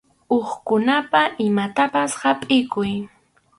[0.35, 2.91] Hukkunapa imantapas hapʼikuy.